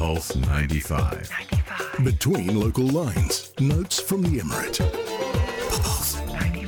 [0.00, 1.28] Pulse 95.
[1.30, 2.04] 95.
[2.06, 3.52] Between local lines.
[3.60, 4.80] Notes from the Emirate.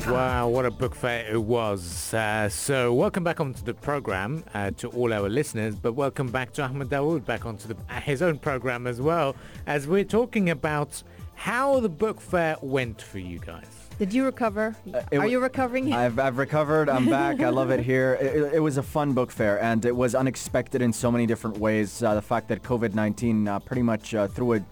[0.06, 2.12] Wow, what a book fair it was.
[2.12, 6.52] Uh, so welcome back onto the program uh, to all our listeners, but welcome back
[6.52, 9.34] to Ahmed Dawood back onto the, uh, his own program as well,
[9.66, 11.02] as we're talking about
[11.34, 13.82] how the book fair went for you guys.
[13.98, 14.74] Did you recover?
[14.92, 15.92] Uh, Are you recovering?
[15.92, 16.88] I've, I've recovered.
[16.88, 17.40] I'm back.
[17.40, 18.18] I love it here.
[18.20, 21.58] It, it, was a fun book fair, and it was unexpected in so many different
[21.58, 22.02] ways.
[22.02, 24.62] Uh, the fact that COVID-19 uh, pretty much uh, threw a,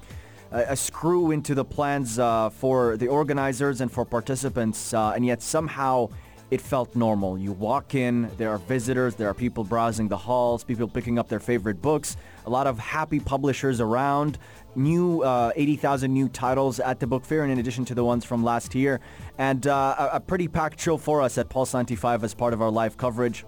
[0.50, 5.42] a, screw into the plans uh, for the organizers and for participants, uh, and yet
[5.42, 6.08] somehow
[6.50, 7.38] it felt normal.
[7.38, 11.28] You walk in, there are visitors, there are people browsing the halls, people picking up
[11.28, 12.16] their favorite books,
[12.46, 14.38] a lot of happy publishers around,
[14.76, 18.24] new uh, 80,000 new titles at the book fair and in addition to the ones
[18.24, 19.00] from last year,
[19.38, 22.62] and uh, a, a pretty packed show for us at Pulse 95 as part of
[22.62, 23.44] our live coverage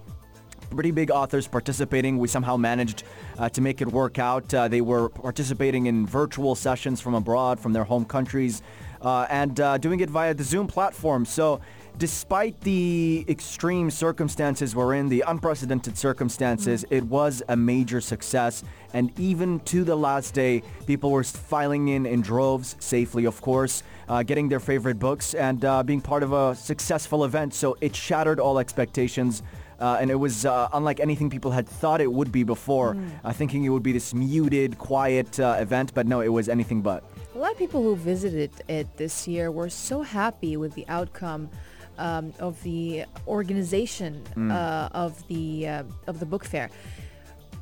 [0.72, 2.18] pretty big authors participating.
[2.18, 3.04] We somehow managed
[3.38, 4.52] uh, to make it work out.
[4.52, 8.62] Uh, they were participating in virtual sessions from abroad, from their home countries,
[9.02, 11.24] uh, and uh, doing it via the Zoom platform.
[11.24, 11.60] So
[11.98, 16.94] despite the extreme circumstances we're in, the unprecedented circumstances, mm-hmm.
[16.94, 18.64] it was a major success.
[18.94, 23.82] And even to the last day, people were filing in in droves, safely of course,
[24.08, 27.54] uh, getting their favorite books and uh, being part of a successful event.
[27.54, 29.42] So it shattered all expectations.
[29.80, 33.10] Uh, and it was uh, unlike anything people had thought it would be before, mm.
[33.24, 36.80] uh, thinking it would be this muted, quiet uh, event, but no, it was anything
[36.82, 37.02] but.
[37.34, 41.50] A lot of people who visited it this year were so happy with the outcome
[41.98, 44.50] um, of the organization mm.
[44.52, 46.70] uh, of the uh, of the book fair,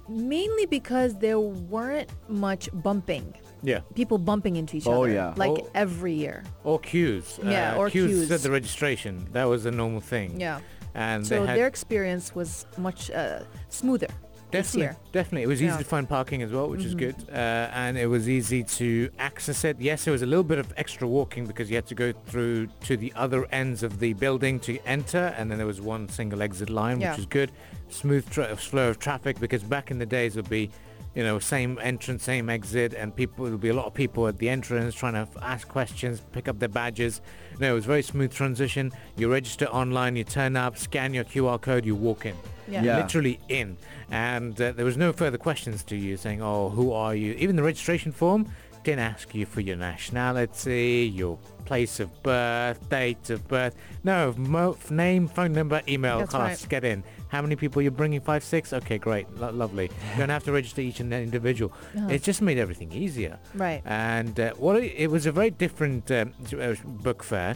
[0.08, 3.34] mainly because there weren't much bumping.
[3.62, 3.80] Yeah.
[3.94, 5.12] People bumping into each oh, other.
[5.12, 5.34] yeah.
[5.36, 6.44] Like or, every year.
[6.64, 7.38] Or queues.
[7.42, 8.10] Yeah, uh, or queues.
[8.10, 8.30] queues.
[8.30, 9.26] at the registration.
[9.32, 10.40] That was a normal thing.
[10.40, 10.60] Yeah.
[10.94, 14.08] And so their experience was much uh, smoother.
[14.50, 15.42] Definitely, definitely.
[15.42, 15.78] It was easy yeah.
[15.78, 16.88] to find parking as well, which mm-hmm.
[16.88, 19.80] is good, uh, and it was easy to access it.
[19.80, 22.66] Yes, there was a little bit of extra walking because you had to go through
[22.84, 26.42] to the other ends of the building to enter, and then there was one single
[26.42, 27.10] exit line, yeah.
[27.10, 27.52] which is good.
[27.88, 30.70] Smooth tra- flow of traffic because back in the days it would be
[31.14, 34.38] you know, same entrance, same exit, and people, there'll be a lot of people at
[34.38, 37.20] the entrance trying to ask questions, pick up their badges.
[37.58, 38.92] No, it was very smooth transition.
[39.16, 42.36] You register online, you turn up, scan your QR code, you walk in.
[42.68, 42.82] Yeah.
[42.82, 42.96] yeah.
[42.98, 43.76] Literally in.
[44.10, 47.32] And uh, there was no further questions to you saying, oh, who are you?
[47.34, 48.46] Even the registration form
[48.82, 53.74] didn't ask you for your nationality, your place of birth, date of birth.
[54.04, 56.68] No, mo- name, phone number, email, That's class, right.
[56.68, 57.04] get in.
[57.28, 58.20] How many people you're bringing?
[58.20, 58.72] Five, six?
[58.72, 59.90] Okay, great, Lo- lovely.
[60.12, 61.72] You don't have to register each and individual.
[61.96, 62.08] Uh-huh.
[62.08, 63.38] It just made everything easier.
[63.54, 63.82] Right.
[63.84, 67.54] And uh, well, it, it, was a very different um, uh, book fair.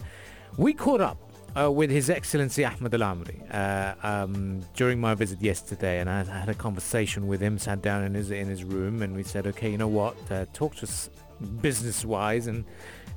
[0.57, 1.19] We caught up
[1.59, 6.21] uh, with His Excellency Ahmed Al Ameri uh, um, during my visit yesterday, and I,
[6.21, 7.59] I, had a conversation with him.
[7.59, 10.17] Sat down in his in his room, and we said, "Okay, you know what?
[10.31, 11.11] Uh, talk to us
[11.61, 12.65] business-wise and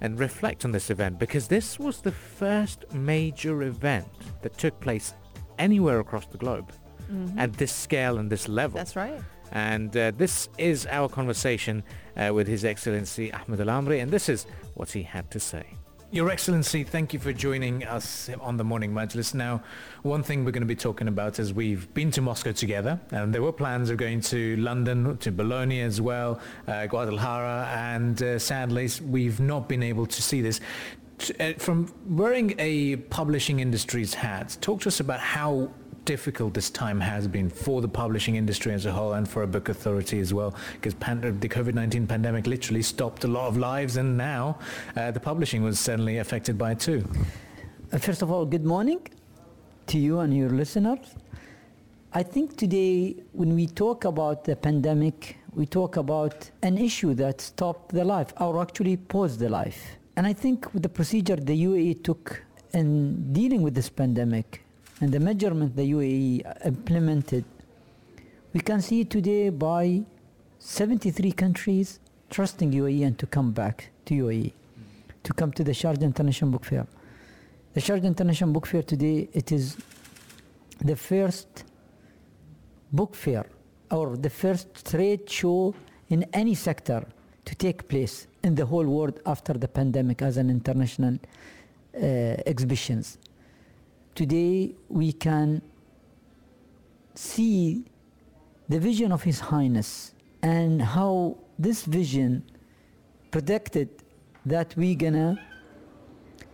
[0.02, 4.08] and reflect on this event because this was the first major event
[4.42, 5.14] that took place
[5.58, 6.72] anywhere across the globe
[7.12, 7.40] mm-hmm.
[7.40, 8.78] at this scale and this level.
[8.78, 9.20] That's right.
[9.52, 11.84] And uh, this is our conversation
[12.16, 15.66] uh, with His Excellency Ahmed Al Ameri, and this is what he had to say.
[16.10, 19.34] Your Excellency, thank you for joining us on the Morning Majlis.
[19.34, 19.62] Now,
[20.04, 23.36] one thing we're going to be talking about is we've been to Moscow together, and
[23.36, 28.40] there were plans of going to London, to Bologna as well, uh, Guadalajara, and uh,
[28.40, 30.62] sadly, we've not been able to see this.
[31.42, 35.70] Uh, from wearing a publishing industry's hat, talk to us about how
[36.08, 39.48] difficult this time has been for the publishing industry as a whole and for a
[39.56, 43.98] book authority as well because pan- the COVID-19 pandemic literally stopped a lot of lives
[43.98, 44.58] and now
[44.96, 47.04] uh, the publishing was certainly affected by it too.
[47.92, 49.02] Uh, first of all, good morning
[49.88, 51.16] to you and your listeners.
[52.14, 57.42] I think today when we talk about the pandemic, we talk about an issue that
[57.42, 59.98] stopped the life or actually paused the life.
[60.16, 62.42] And I think with the procedure the UAE took
[62.74, 64.64] in dealing with this pandemic
[65.00, 67.46] and the measurement the UAE implemented,
[68.54, 70.02] we can see today by
[70.60, 72.00] 73 countries
[72.30, 74.52] trusting UAE and to come back to UAE,
[75.24, 76.88] to come to the Sharjah International Book Fair.
[77.74, 79.78] The Sharjah International Book Fair today, it is
[80.80, 81.64] the first
[82.92, 83.46] book fair
[83.92, 85.76] or the first trade show
[86.10, 87.06] in any sector
[87.46, 91.18] to take place in the whole world after the pandemic as an international
[91.96, 92.00] uh,
[92.46, 93.18] exhibitions
[94.18, 95.62] today we can
[97.14, 97.86] see
[98.68, 102.44] the vision of His Highness and how this vision
[103.30, 103.90] predicted
[104.44, 105.38] that we're gonna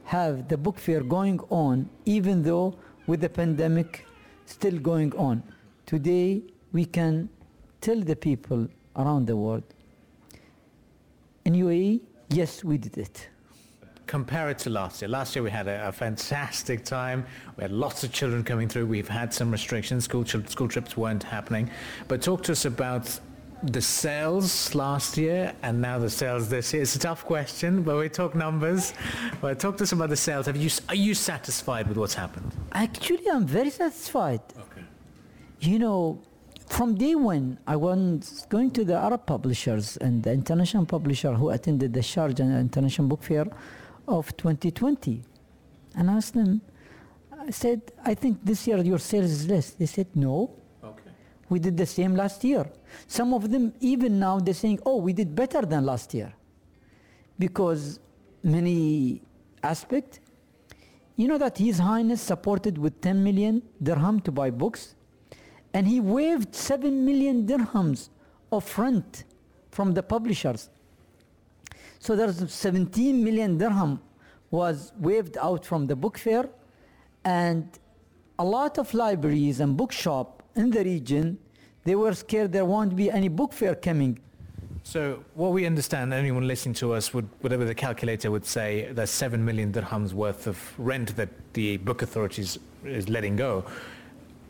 [0.03, 2.75] have the book fair going on even though
[3.07, 4.05] with the pandemic
[4.45, 5.41] still going on.
[5.85, 6.43] Today
[6.73, 7.29] we can
[7.79, 8.67] tell the people
[8.97, 9.63] around the world
[11.45, 13.29] in UAE, yes, we did it.
[14.13, 15.09] Compare it to last year.
[15.09, 17.25] Last year we had a, a fantastic time.
[17.57, 18.85] We had lots of children coming through.
[18.85, 20.03] We've had some restrictions.
[20.03, 21.71] School, school trips weren't happening.
[22.07, 23.19] But talk to us about
[23.63, 26.83] the sales last year and now the sales this year?
[26.83, 28.93] It's a tough question, but we talk numbers.
[29.41, 30.45] But talk to us about the sales.
[30.45, 32.51] Have you, are you satisfied with what's happened?
[32.73, 34.41] Actually, I'm very satisfied.
[34.59, 34.83] Okay.
[35.59, 36.21] You know,
[36.67, 41.49] from day one, I was going to the Arab publishers and the international publisher who
[41.49, 43.47] attended the Sharjah International Book Fair
[44.07, 45.21] of 2020
[45.95, 46.61] and asked them,
[47.39, 49.71] I said, I think this year your sales is less.
[49.71, 50.51] They said, no.
[50.83, 51.11] Okay.
[51.49, 52.65] We did the same last year.
[53.07, 56.33] Some of them, even now, they're saying, oh, we did better than last year.
[57.37, 57.99] Because
[58.43, 59.21] many
[59.61, 60.19] aspects,
[61.15, 64.95] you know that His Highness supported with 10 million dirham to buy books,
[65.73, 68.09] and he waived 7 million dirhams
[68.51, 69.23] of rent
[69.71, 70.69] from the publishers.
[72.03, 74.01] So there's 17 million dirham
[74.51, 76.49] was waived out from the book fair,
[77.23, 77.65] and
[78.37, 81.37] a lot of libraries and bookshop in the region
[81.85, 84.19] they were scared there won't be any book fair coming.
[84.83, 89.09] So what we understand, anyone listening to us would, whatever the calculator would say, there's
[89.09, 93.63] seven million dirhams worth of rent that the book authorities is letting go.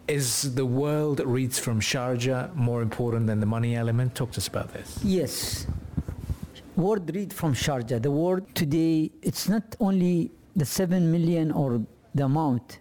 [0.08, 4.16] Is the world reads from Sharjah more important than the money element?
[4.16, 4.98] Talk to us about this.
[5.04, 5.68] Yes.
[6.76, 8.02] Word read from Sharjah.
[8.02, 11.82] The word today, it's not only the seven million or
[12.16, 12.80] the amount.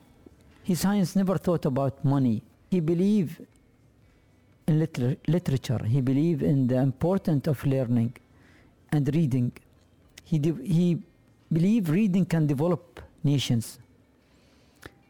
[0.63, 2.43] His Highness never thought about money.
[2.71, 3.45] He believed
[4.67, 5.85] in liter- literature.
[5.85, 8.17] He believed in the importance of learning
[8.91, 9.53] and reading.
[10.25, 11.03] He, de- he
[11.53, 13.79] believed reading can develop nations.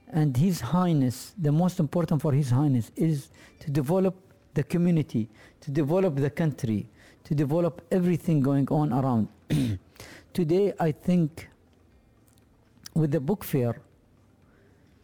[0.09, 3.29] And His Highness, the most important for His Highness is
[3.61, 4.17] to develop
[4.55, 5.29] the community,
[5.61, 6.87] to develop the country,
[7.25, 9.29] to develop everything going on around.
[10.33, 11.49] Today, I think
[12.95, 13.81] with the book fair,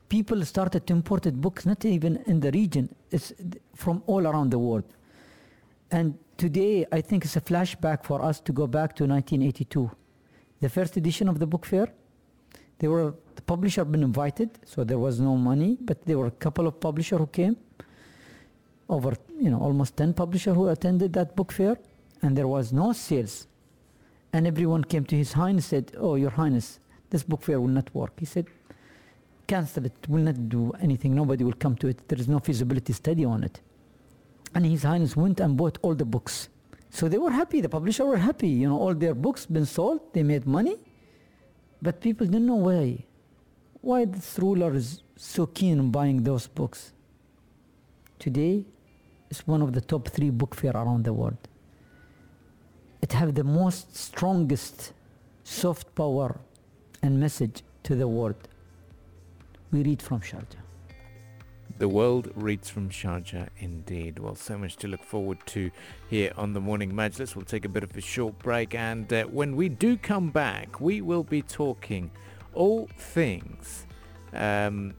[0.08, 3.32] people started to import books, not even in the region, it's
[3.74, 4.84] from all around the world.
[5.90, 9.90] And today, I think it's a flashback for us to go back to 1982.
[10.60, 11.88] The first edition of the book fair,
[12.78, 16.38] they were the publisher been invited, so there was no money, but there were a
[16.44, 17.56] couple of publishers who came.
[18.88, 21.76] Over, you know, almost 10 publishers who attended that book fair,
[22.22, 23.46] and there was no sales.
[24.32, 26.80] And everyone came to His Highness and said, Oh, Your Highness,
[27.10, 28.12] this book fair will not work.
[28.18, 28.46] He said,
[29.48, 32.92] cancel it, will not do anything, nobody will come to it, there is no feasibility
[32.92, 33.60] study on it.
[34.54, 36.48] And His Highness went and bought all the books.
[36.90, 40.00] So they were happy, the publisher were happy, you know, all their books been sold,
[40.12, 40.76] they made money,
[41.82, 43.04] but people didn't know why.
[43.80, 46.92] Why this ruler is so keen on buying those books.
[48.18, 48.66] Today,
[49.30, 51.47] it's one of the top three book fair around the world.
[53.08, 54.92] It have the most strongest
[55.42, 56.40] soft power
[57.02, 58.36] and message to the world
[59.72, 60.60] we read from Sharjah.
[61.78, 64.18] The world reads from Sharjah indeed.
[64.18, 65.70] Well, so much to look forward to
[66.10, 67.34] here on the Morning Majlis.
[67.34, 70.78] We'll take a bit of a short break and uh, when we do come back,
[70.78, 72.10] we will be talking
[72.52, 73.86] all things,
[74.34, 74.92] um,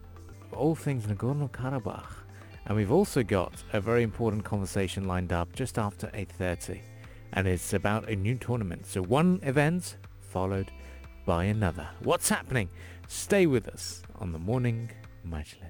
[0.51, 2.13] all things Nagorno-Karabakh.
[2.65, 6.81] And we've also got a very important conversation lined up just after 8.30.
[7.33, 8.85] And it's about a new tournament.
[8.85, 10.71] So one event followed
[11.25, 11.89] by another.
[11.99, 12.69] What's happening?
[13.07, 14.91] Stay with us on the morning
[15.27, 15.65] Majlis.